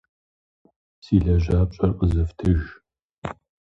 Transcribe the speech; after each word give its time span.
Си 1.03 1.15
лэжьапщӏэр 1.23 1.91
къызэфтыж! 1.97 2.61